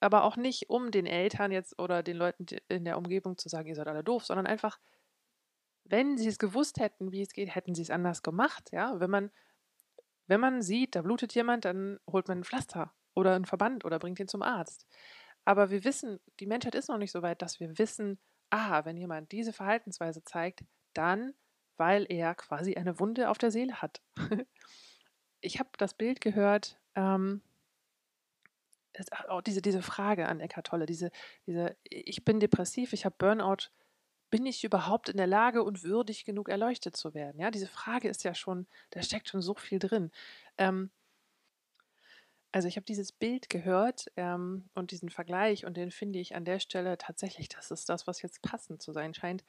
[0.00, 3.68] Aber auch nicht, um den Eltern jetzt oder den Leuten in der Umgebung zu sagen,
[3.68, 4.78] ihr seid alle doof, sondern einfach,
[5.84, 8.70] wenn sie es gewusst hätten, wie es geht, hätten sie es anders gemacht.
[8.72, 9.30] Ja, wenn man,
[10.26, 13.98] wenn man sieht, da blutet jemand, dann holt man ein Pflaster oder einen Verband oder
[13.98, 14.86] bringt ihn zum Arzt.
[15.44, 18.18] Aber wir wissen, die Menschheit ist noch nicht so weit, dass wir wissen,
[18.50, 21.34] aha, wenn jemand diese Verhaltensweise zeigt, dann,
[21.76, 24.02] weil er quasi eine Wunde auf der Seele hat.
[25.40, 27.42] ich habe das Bild gehört, ähm,
[29.28, 31.10] auch diese, diese Frage an Eckhart Tolle, diese,
[31.46, 33.70] diese, ich bin depressiv, ich habe Burnout,
[34.30, 37.40] bin ich überhaupt in der Lage und würdig genug erleuchtet zu werden?
[37.40, 40.10] Ja, diese Frage ist ja schon, da steckt schon so viel drin.
[40.58, 40.90] Ähm,
[42.52, 46.44] also ich habe dieses Bild gehört ähm, und diesen Vergleich und den finde ich an
[46.44, 49.44] der Stelle tatsächlich, das ist das, was jetzt passend zu sein scheint.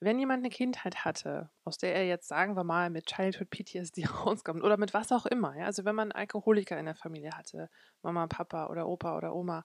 [0.00, 4.06] Wenn jemand eine Kindheit hatte, aus der er jetzt, sagen wir mal, mit Childhood PTSD
[4.24, 7.68] rauskommt oder mit was auch immer, ja, also wenn man Alkoholiker in der Familie hatte,
[8.02, 9.64] Mama, Papa oder Opa oder Oma,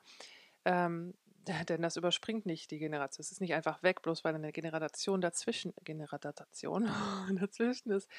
[0.65, 1.13] ähm,
[1.70, 3.22] denn das überspringt nicht die Generation.
[3.22, 6.36] Es ist nicht einfach weg, bloß weil eine Generation dazwischen, Generation
[7.39, 8.10] dazwischen ist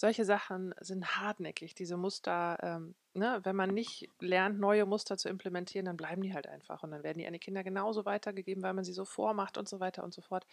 [0.00, 5.28] solche Sachen sind hartnäckig, diese Muster, ähm, ne, wenn man nicht lernt, neue Muster zu
[5.28, 8.62] implementieren, dann bleiben die halt einfach und dann werden die an die Kinder genauso weitergegeben,
[8.62, 10.46] weil man sie so vormacht und so weiter und so fort.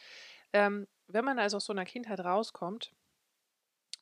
[0.51, 2.91] Ähm, wenn man also aus so einer Kindheit rauskommt,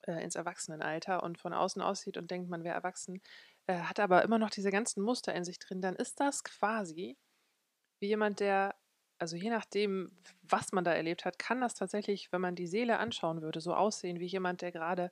[0.08, 3.22] äh, ins Erwachsenenalter und von außen aussieht und denkt, man wäre erwachsen,
[3.68, 7.18] äh, hat aber immer noch diese ganzen Muster in sich drin, dann ist das quasi
[8.00, 8.74] wie jemand, der
[9.18, 13.00] also je nachdem, was man da erlebt hat, kann das tatsächlich, wenn man die Seele
[13.00, 15.12] anschauen würde, so aussehen wie jemand, der gerade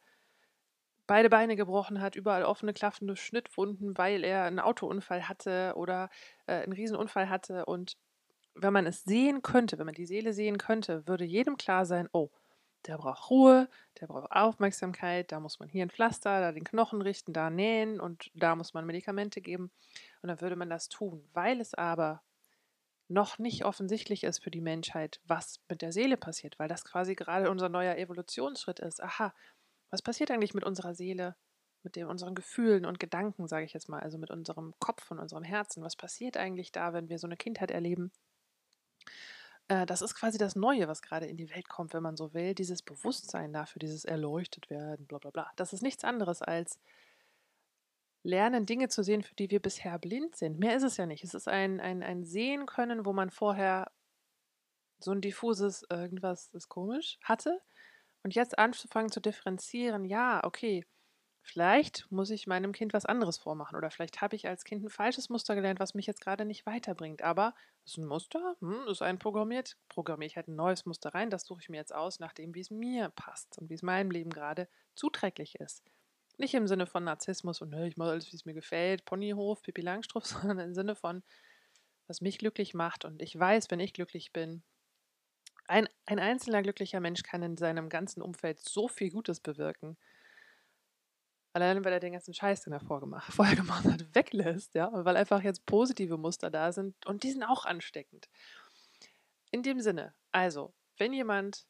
[1.08, 6.10] beide Beine gebrochen hat, überall offene, klaffende Schnittwunden, weil er einen Autounfall hatte oder
[6.48, 7.66] äh, einen Riesenunfall hatte.
[7.66, 7.98] Und
[8.56, 12.08] wenn man es sehen könnte, wenn man die Seele sehen könnte, würde jedem klar sein,
[12.14, 12.30] oh,
[12.88, 17.02] der braucht Ruhe, der braucht Aufmerksamkeit, da muss man hier ein Pflaster, da den Knochen
[17.02, 19.72] richten, da nähen und da muss man Medikamente geben.
[20.22, 21.24] Und dann würde man das tun.
[21.34, 22.22] Weil es aber
[23.08, 27.16] noch nicht offensichtlich ist für die Menschheit, was mit der Seele passiert, weil das quasi
[27.16, 29.02] gerade unser neuer Evolutionsschritt ist.
[29.02, 29.34] Aha,
[29.94, 31.36] was passiert eigentlich mit unserer Seele,
[31.84, 35.20] mit dem, unseren Gefühlen und Gedanken, sage ich jetzt mal, also mit unserem Kopf und
[35.20, 35.84] unserem Herzen?
[35.84, 38.12] Was passiert eigentlich da, wenn wir so eine Kindheit erleben?
[39.68, 42.34] Äh, das ist quasi das Neue, was gerade in die Welt kommt, wenn man so
[42.34, 42.56] will.
[42.56, 45.52] Dieses Bewusstsein dafür, dieses Erleuchtet werden, bla bla bla.
[45.58, 46.80] Das ist nichts anderes als
[48.24, 50.58] lernen, Dinge zu sehen, für die wir bisher blind sind.
[50.58, 51.24] Mehr ist es ja nicht.
[51.24, 53.92] Es ist ein, ein, ein Sehen können, wo man vorher
[54.98, 57.62] so ein diffuses irgendwas ist komisch hatte
[58.24, 60.86] und jetzt anzufangen zu differenzieren, ja, okay,
[61.46, 64.90] Vielleicht muss ich meinem Kind was anderes vormachen oder vielleicht habe ich als Kind ein
[64.90, 67.22] falsches Muster gelernt, was mich jetzt gerade nicht weiterbringt.
[67.22, 71.30] Aber ist ein Muster, hm, ist ein programmiert, programmiere ich halt ein neues Muster rein,
[71.30, 74.10] das suche ich mir jetzt aus, nachdem wie es mir passt und wie es meinem
[74.10, 75.84] Leben gerade zuträglich ist.
[76.38, 79.82] Nicht im Sinne von Narzissmus und ich mache alles, wie es mir gefällt, Ponyhof, Pippi
[79.82, 81.24] Langstrumpf, sondern im Sinne von,
[82.08, 84.64] was mich glücklich macht und ich weiß, wenn ich glücklich bin,
[85.68, 89.98] ein, ein einzelner glücklicher Mensch kann in seinem ganzen Umfeld so viel Gutes bewirken.
[91.54, 95.18] Alleine, weil er den ganzen Scheiß, den er vorgemacht, vorher gemacht hat, weglässt, ja, weil
[95.18, 98.28] einfach jetzt positive Muster da sind und die sind auch ansteckend.
[99.52, 101.66] In dem Sinne, also, wenn jemand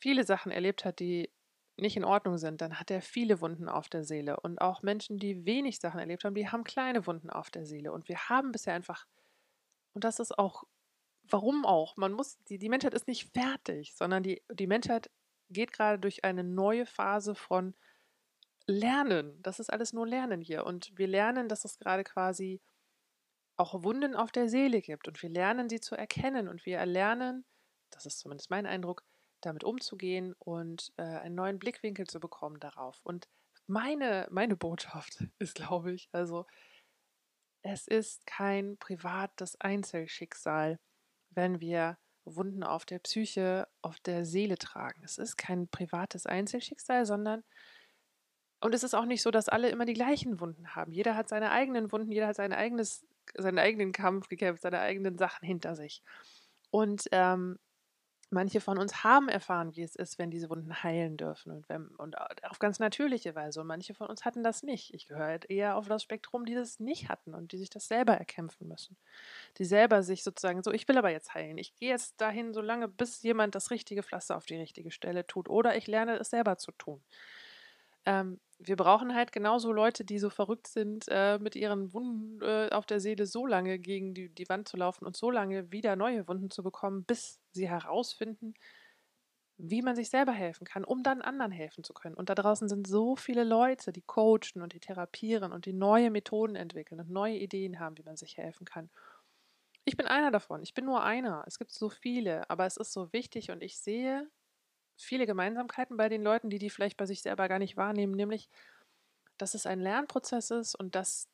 [0.00, 1.30] viele Sachen erlebt hat, die
[1.76, 4.38] nicht in Ordnung sind, dann hat er viele Wunden auf der Seele.
[4.40, 7.92] Und auch Menschen, die wenig Sachen erlebt haben, die haben kleine Wunden auf der Seele.
[7.92, 9.06] Und wir haben bisher einfach,
[9.92, 10.64] und das ist auch,
[11.28, 15.10] warum auch, man muss, die, die Menschheit ist nicht fertig, sondern die, die Menschheit
[15.50, 17.74] geht gerade durch eine neue Phase von
[18.66, 19.42] Lernen.
[19.42, 20.64] Das ist alles nur Lernen hier.
[20.64, 22.62] Und wir lernen, dass es gerade quasi
[23.56, 25.06] auch Wunden auf der Seele gibt.
[25.06, 26.48] Und wir lernen, sie zu erkennen.
[26.48, 27.44] Und wir erlernen,
[27.90, 29.04] das ist zumindest mein Eindruck,
[29.40, 33.00] damit umzugehen und äh, einen neuen Blickwinkel zu bekommen darauf.
[33.04, 33.28] Und
[33.66, 36.46] meine, meine Botschaft ist, glaube ich, also
[37.62, 40.78] es ist kein privates Einzelschicksal,
[41.34, 45.02] wenn wir Wunden auf der Psyche, auf der Seele tragen.
[45.04, 47.42] Es ist kein privates Einzelschicksal, sondern
[48.60, 50.90] und es ist auch nicht so, dass alle immer die gleichen Wunden haben.
[50.92, 55.18] Jeder hat seine eigenen Wunden, jeder hat sein eigenes, seinen eigenen Kampf gekämpft, seine eigenen
[55.18, 56.02] Sachen hinter sich.
[56.70, 57.58] Und ähm,
[58.34, 61.86] Manche von uns haben erfahren, wie es ist, wenn diese Wunden heilen dürfen und, wenn,
[61.86, 63.60] und auf ganz natürliche Weise.
[63.60, 64.92] Und manche von uns hatten das nicht.
[64.92, 67.86] Ich gehöre halt eher auf das Spektrum, die das nicht hatten und die sich das
[67.86, 68.96] selber erkämpfen müssen.
[69.58, 71.58] Die selber sich sozusagen so, ich will aber jetzt heilen.
[71.58, 75.26] Ich gehe jetzt dahin, so lange, bis jemand das richtige Pflaster auf die richtige Stelle
[75.26, 75.48] tut.
[75.48, 77.02] Oder ich lerne es selber zu tun.
[78.04, 82.70] Ähm, wir brauchen halt genauso Leute, die so verrückt sind, äh, mit ihren Wunden äh,
[82.72, 85.96] auf der Seele so lange gegen die, die Wand zu laufen und so lange wieder
[85.96, 88.54] neue Wunden zu bekommen, bis sie herausfinden,
[89.56, 92.16] wie man sich selber helfen kann, um dann anderen helfen zu können.
[92.16, 96.10] Und da draußen sind so viele Leute, die coachen und die therapieren und die neue
[96.10, 98.90] Methoden entwickeln und neue Ideen haben, wie man sich helfen kann.
[99.84, 100.62] Ich bin einer davon.
[100.62, 101.44] Ich bin nur einer.
[101.46, 104.28] Es gibt so viele, aber es ist so wichtig und ich sehe
[104.96, 108.48] viele Gemeinsamkeiten bei den Leuten, die die vielleicht bei sich selber gar nicht wahrnehmen, nämlich,
[109.38, 111.28] dass es ein Lernprozess ist und dass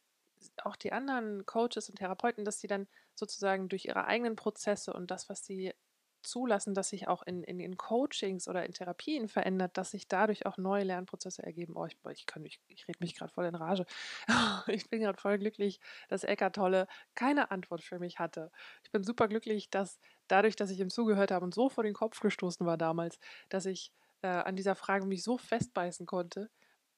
[0.65, 5.11] auch die anderen Coaches und Therapeuten, dass sie dann sozusagen durch ihre eigenen Prozesse und
[5.11, 5.75] das, was sie
[6.23, 10.47] zulassen, dass sich auch in, in, in Coachings oder in Therapien verändert, dass sich dadurch
[10.47, 11.75] auch neue Lernprozesse ergeben.
[11.77, 13.87] Oh, ich, ich, ich, ich rede mich gerade voll in Rage.
[14.69, 18.51] Ich bin gerade voll glücklich, dass Eckart Tolle keine Antwort für mich hatte.
[18.85, 21.95] Ich bin super glücklich, dass dadurch, dass ich ihm zugehört habe und so vor den
[21.95, 26.51] Kopf gestoßen war damals, dass ich äh, an dieser Frage mich so festbeißen konnte,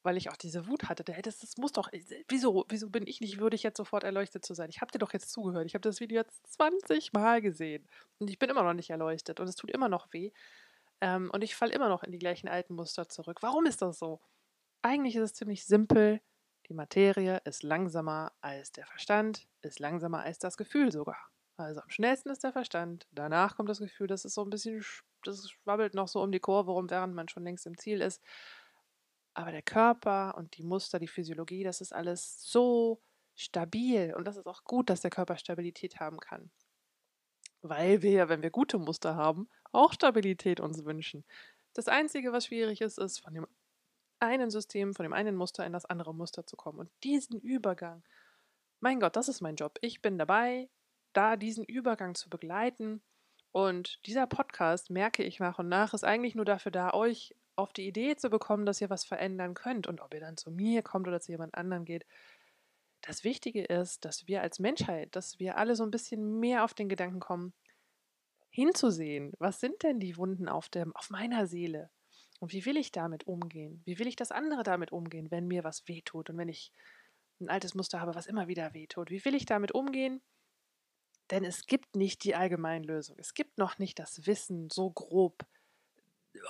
[0.03, 1.05] weil ich auch diese Wut hatte.
[1.05, 4.55] Das, das muss doch, äh, wieso, wieso bin ich nicht würdig, jetzt sofort erleuchtet zu
[4.55, 4.71] sein?
[4.71, 5.67] Ich habe dir doch jetzt zugehört.
[5.67, 7.87] Ich habe das Video jetzt 20 Mal gesehen
[8.19, 10.33] und ich bin immer noch nicht erleuchtet und es tut immer noch weh.
[11.01, 13.38] Ähm, und ich falle immer noch in die gleichen alten Muster zurück.
[13.43, 14.21] Warum ist das so?
[14.83, 16.21] Eigentlich ist es ziemlich simpel.
[16.69, 21.19] Die Materie ist langsamer als der Verstand, ist langsamer als das Gefühl sogar.
[21.57, 23.07] Also am schnellsten ist der Verstand.
[23.11, 24.85] Danach kommt das Gefühl, das ist so ein bisschen,
[25.25, 28.23] das schwabbelt noch so um die Kurve rum, während man schon längst im Ziel ist.
[29.35, 33.01] Aber der Körper und die Muster, die Physiologie, das ist alles so
[33.35, 34.14] stabil.
[34.14, 36.51] Und das ist auch gut, dass der Körper Stabilität haben kann.
[37.62, 41.25] Weil wir, wenn wir gute Muster haben, auch Stabilität uns wünschen.
[41.75, 43.47] Das Einzige, was schwierig ist, ist von dem
[44.21, 46.79] einen System, von dem einen Muster in das andere Muster zu kommen.
[46.79, 48.05] Und diesen Übergang,
[48.81, 49.79] mein Gott, das ist mein Job.
[49.81, 50.68] Ich bin dabei,
[51.12, 53.03] da diesen Übergang zu begleiten.
[53.53, 57.73] Und dieser Podcast, merke ich nach und nach, ist eigentlich nur dafür da, euch auf
[57.73, 60.83] die Idee zu bekommen, dass ihr was verändern könnt und ob ihr dann zu mir
[60.83, 62.07] kommt oder zu jemand anderem geht.
[63.03, 66.73] Das Wichtige ist, dass wir als Menschheit, dass wir alle so ein bisschen mehr auf
[66.73, 67.53] den Gedanken kommen,
[68.49, 71.91] hinzusehen, was sind denn die Wunden auf, der, auf meiner Seele?
[72.41, 73.83] Und wie will ich damit umgehen?
[73.85, 76.73] Wie will ich, dass andere damit umgehen, wenn mir was wehtut und wenn ich
[77.41, 79.11] ein altes Muster habe, was immer wieder wehtut?
[79.11, 80.23] Wie will ich damit umgehen?
[81.33, 83.16] Denn es gibt nicht die Allgemeinlösung.
[83.18, 85.47] Es gibt noch nicht das Wissen so grob,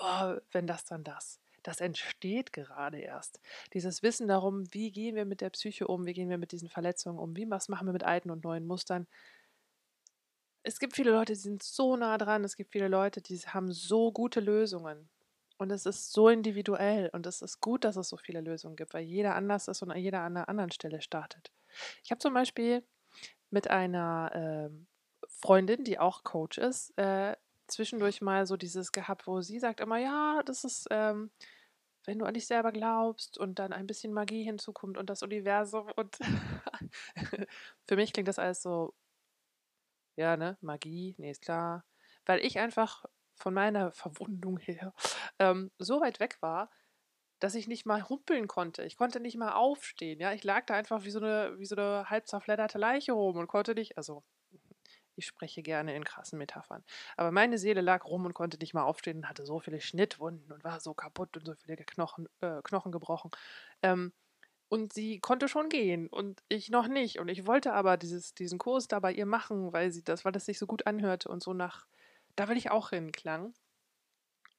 [0.01, 1.41] oh, wenn das dann das.
[1.63, 3.41] Das entsteht gerade erst.
[3.75, 6.69] Dieses Wissen darum, wie gehen wir mit der Psyche um, wie gehen wir mit diesen
[6.69, 9.07] Verletzungen um, wie was machen wir mit alten und neuen Mustern.
[10.65, 13.71] Es gibt viele Leute, die sind so nah dran, es gibt viele Leute, die haben
[13.71, 15.09] so gute Lösungen.
[15.59, 18.95] Und es ist so individuell und es ist gut, dass es so viele Lösungen gibt,
[18.95, 21.53] weil jeder anders ist und jeder an einer anderen Stelle startet.
[22.03, 22.83] Ich habe zum Beispiel
[23.53, 24.71] mit einer äh,
[25.29, 27.37] Freundin, die auch Coach ist, äh,
[27.69, 31.31] zwischendurch mal so dieses gehabt, wo sie sagt immer, ja, das ist, ähm,
[32.05, 35.91] wenn du an dich selber glaubst und dann ein bisschen Magie hinzukommt und das Universum
[35.97, 36.19] und
[37.87, 38.95] für mich klingt das alles so,
[40.17, 41.85] ja, ne, Magie, nee, ist klar,
[42.27, 44.95] weil ich einfach von meiner Verwundung her
[45.39, 46.71] ähm, so weit weg war,
[47.43, 48.85] dass ich nicht mal humpeln konnte.
[48.85, 50.21] Ich konnte nicht mal aufstehen.
[50.21, 53.37] Ja, ich lag da einfach wie so eine, wie so eine halb zerfledderte Leiche rum
[53.37, 54.23] und konnte nicht, also
[55.17, 56.85] ich spreche gerne in krassen Metaphern.
[57.17, 60.53] Aber meine Seele lag rum und konnte nicht mal aufstehen und hatte so viele Schnittwunden
[60.53, 63.33] und war so kaputt und so viele Knochen, äh, Knochen gebrochen.
[63.83, 64.13] Ähm,
[64.69, 67.19] und sie konnte schon gehen und ich noch nicht.
[67.19, 70.33] Und ich wollte aber dieses, diesen Kurs da bei ihr machen, weil sie das, weil
[70.33, 71.87] das sich so gut anhörte und so nach,
[72.37, 73.53] da will ich auch hin, klang.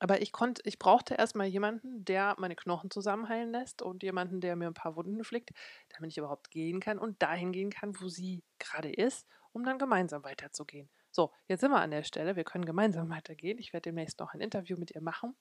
[0.04, 4.58] Aber ich konnte, ich brauchte erstmal jemanden, der meine Knochen zusammenheilen lässt und jemanden, der
[4.58, 5.52] mir ein paar Wunden flickt,
[5.96, 9.78] damit ich überhaupt gehen kann und dahin gehen kann, wo sie gerade ist um dann
[9.78, 10.90] gemeinsam weiterzugehen.
[11.12, 12.36] So, jetzt sind wir an der Stelle.
[12.36, 13.60] Wir können gemeinsam weitergehen.
[13.60, 15.36] Ich werde demnächst noch ein Interview mit ihr machen.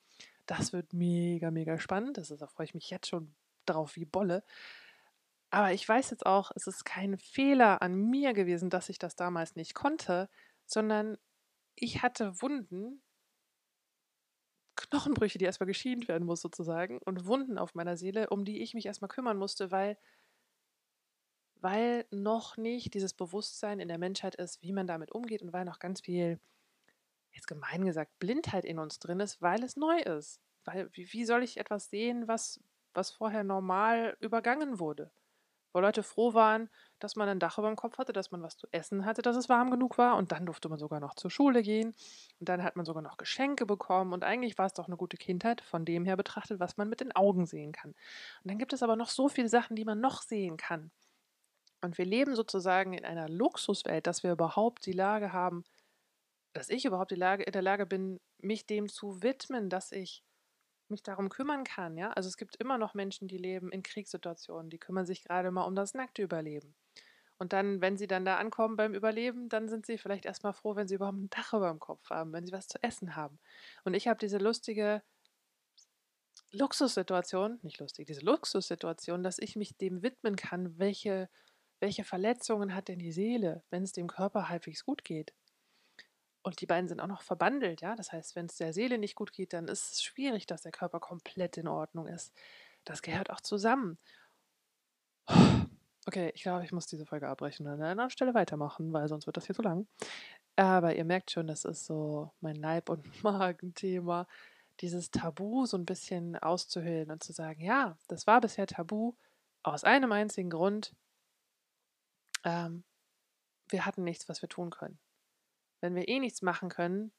[0.46, 2.18] Das wird mega, mega spannend.
[2.18, 3.34] Das ist, da freue ich mich jetzt schon
[3.66, 4.44] drauf wie Bolle.
[5.50, 9.16] Aber ich weiß jetzt auch, es ist kein Fehler an mir gewesen, dass ich das
[9.16, 10.30] damals nicht konnte,
[10.66, 11.18] sondern
[11.74, 13.02] ich hatte Wunden,
[14.90, 18.74] Knochenbrüche, die erstmal geschient werden muss sozusagen, und Wunden auf meiner Seele, um die ich
[18.74, 19.96] mich erstmal kümmern musste, weil
[21.62, 25.64] weil noch nicht dieses Bewusstsein in der Menschheit ist, wie man damit umgeht und weil
[25.64, 26.40] noch ganz viel,
[27.32, 30.40] jetzt gemein gesagt, Blindheit in uns drin ist, weil es neu ist.
[30.64, 32.60] Weil, wie, wie soll ich etwas sehen, was,
[32.94, 35.12] was vorher normal übergangen wurde?
[35.72, 38.56] Wo Leute froh waren, dass man ein Dach über dem Kopf hatte, dass man was
[38.56, 41.30] zu essen hatte, dass es warm genug war und dann durfte man sogar noch zur
[41.30, 41.94] Schule gehen
[42.40, 45.16] und dann hat man sogar noch Geschenke bekommen und eigentlich war es doch eine gute
[45.16, 47.90] Kindheit von dem her betrachtet, was man mit den Augen sehen kann.
[47.92, 50.90] Und dann gibt es aber noch so viele Sachen, die man noch sehen kann.
[51.80, 55.64] Und wir leben sozusagen in einer Luxuswelt, dass wir überhaupt die Lage haben,
[56.52, 60.22] dass ich überhaupt die Lage, in der Lage bin, mich dem zu widmen, dass ich
[60.92, 61.96] mich darum kümmern kann.
[61.96, 62.12] Ja?
[62.12, 65.64] Also es gibt immer noch Menschen, die leben in Kriegssituationen, die kümmern sich gerade mal
[65.64, 66.74] um das nackte Überleben.
[67.38, 70.76] Und dann, wenn sie dann da ankommen beim Überleben, dann sind sie vielleicht erstmal froh,
[70.76, 73.40] wenn sie überhaupt ein Dach über dem Kopf haben, wenn sie was zu essen haben.
[73.82, 75.02] Und ich habe diese lustige
[76.52, 81.28] Luxussituation, nicht lustig, diese Luxussituation, dass ich mich dem widmen kann, welche
[81.82, 85.34] welche Verletzungen hat denn die Seele, wenn es dem Körper halbwegs gut geht?
[86.42, 87.94] Und die beiden sind auch noch verbandelt, ja.
[87.94, 90.72] Das heißt, wenn es der Seele nicht gut geht, dann ist es schwierig, dass der
[90.72, 92.32] Körper komplett in Ordnung ist.
[92.84, 93.98] Das gehört auch zusammen.
[96.04, 99.06] Okay, ich glaube, ich muss diese Folge abbrechen und an einer anderen Stelle weitermachen, weil
[99.06, 99.86] sonst wird das hier zu lang.
[100.56, 104.26] Aber ihr merkt schon, das ist so mein Leib- und Magenthema,
[104.80, 109.14] dieses Tabu so ein bisschen auszuhöhlen und zu sagen, ja, das war bisher Tabu
[109.62, 110.92] aus einem einzigen Grund,
[112.44, 112.84] ähm,
[113.68, 114.98] wir hatten nichts, was wir tun können.
[115.82, 117.12] Wenn wir eh nichts machen können,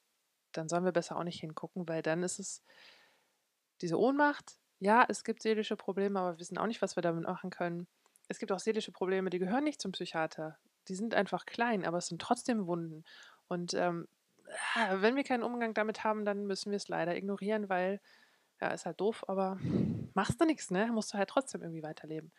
[0.53, 2.63] dann sollen wir besser auch nicht hingucken, weil dann ist es
[3.81, 4.57] diese Ohnmacht.
[4.79, 7.87] Ja, es gibt seelische Probleme, aber wir wissen auch nicht, was wir damit machen können.
[8.27, 10.57] Es gibt auch seelische Probleme, die gehören nicht zum Psychiater.
[10.87, 13.03] Die sind einfach klein, aber es sind trotzdem Wunden.
[13.47, 14.07] Und ähm,
[14.75, 17.99] ah, wenn wir keinen Umgang damit haben, dann müssen wir es leider ignorieren, weil,
[18.61, 19.59] ja, ist halt doof, aber
[20.13, 20.87] machst du nichts, ne?
[20.87, 22.31] Musst du halt trotzdem irgendwie weiterleben.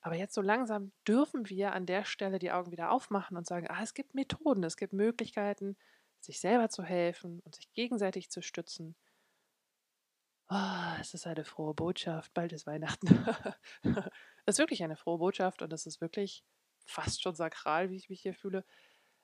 [0.00, 3.66] Aber jetzt so langsam dürfen wir an der Stelle die Augen wieder aufmachen und sagen,
[3.68, 5.76] ah, es gibt Methoden, es gibt Möglichkeiten,
[6.20, 8.96] sich selber zu helfen und sich gegenseitig zu stützen.
[10.50, 13.06] Oh, es ist eine frohe Botschaft, bald ist Weihnachten.
[14.46, 16.42] es ist wirklich eine frohe Botschaft und es ist wirklich
[16.86, 18.64] fast schon sakral, wie ich mich hier fühle,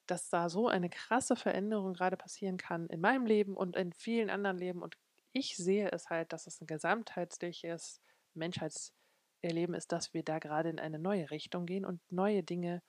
[0.06, 4.28] dass da so eine krasse Veränderung gerade passieren kann in meinem Leben und in vielen
[4.30, 4.82] anderen Leben.
[4.82, 4.98] Und
[5.32, 8.02] ich sehe es halt, dass es ein gesamtheitliches
[8.34, 8.92] Menschheits-
[9.44, 12.82] erleben, ist, dass wir da gerade in eine neue Richtung gehen und neue Dinge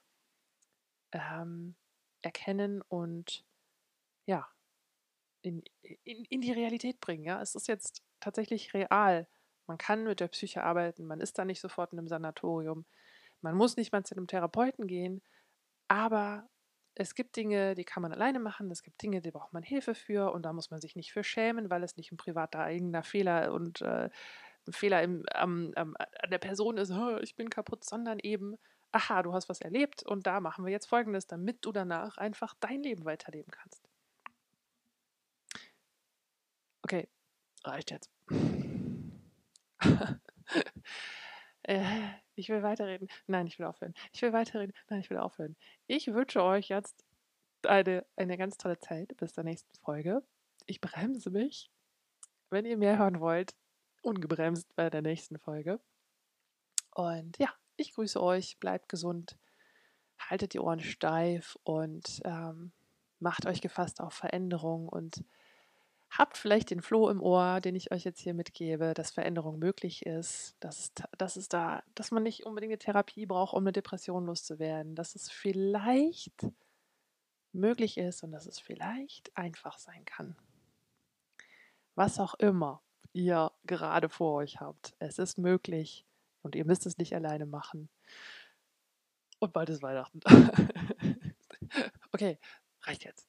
[1.12, 1.76] ähm,
[2.22, 3.44] erkennen und
[4.26, 4.48] ja,
[5.42, 5.62] in,
[6.02, 7.24] in, in die Realität bringen.
[7.24, 7.40] Ja?
[7.40, 9.28] Es ist jetzt tatsächlich real.
[9.66, 12.86] Man kann mit der Psyche arbeiten, man ist da nicht sofort in einem Sanatorium,
[13.40, 15.22] man muss nicht mal zu einem Therapeuten gehen,
[15.88, 16.48] aber
[16.94, 19.94] es gibt Dinge, die kann man alleine machen, es gibt Dinge, die braucht man Hilfe
[19.94, 23.02] für und da muss man sich nicht für schämen, weil es nicht ein privater eigener
[23.02, 24.08] Fehler und äh,
[24.66, 28.56] ein Fehler im, ähm, ähm, an der Person ist, ich bin kaputt, sondern eben,
[28.92, 32.54] aha, du hast was erlebt und da machen wir jetzt Folgendes, damit du danach einfach
[32.60, 33.88] dein Leben weiterleben kannst.
[36.82, 37.08] Okay,
[37.64, 38.10] reicht jetzt.
[41.62, 41.82] äh,
[42.36, 43.08] ich will weiterreden.
[43.26, 43.94] Nein, ich will aufhören.
[44.12, 44.72] Ich will weiterreden.
[44.88, 45.56] Nein, ich will aufhören.
[45.86, 47.04] Ich wünsche euch jetzt
[47.66, 50.22] eine, eine ganz tolle Zeit bis zur nächsten Folge.
[50.66, 51.70] Ich bremse mich.
[52.50, 53.54] Wenn ihr mehr hören wollt,
[54.06, 55.80] ungebremst bei der nächsten Folge.
[56.94, 59.36] Und ja, ich grüße euch, bleibt gesund,
[60.18, 62.72] haltet die Ohren steif und ähm,
[63.18, 65.24] macht euch gefasst auf Veränderung und
[66.08, 70.06] habt vielleicht den Floh im Ohr, den ich euch jetzt hier mitgebe, dass Veränderung möglich
[70.06, 74.24] ist, dass dass es da, dass man nicht unbedingt eine Therapie braucht, um eine Depression
[74.24, 76.46] loszuwerden, dass es vielleicht
[77.52, 80.36] möglich ist und dass es vielleicht einfach sein kann.
[81.94, 82.82] Was auch immer
[83.16, 86.04] ihr gerade vor euch habt, es ist möglich
[86.42, 87.88] und ihr müsst es nicht alleine machen.
[89.38, 90.20] Und bald ist Weihnachten.
[92.12, 92.38] okay,
[92.82, 93.28] reicht jetzt.